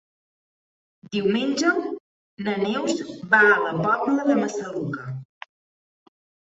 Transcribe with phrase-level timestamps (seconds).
[1.15, 1.75] Diumenge
[2.47, 3.05] na Neus
[3.37, 5.11] va a la Pobla de Massaluca.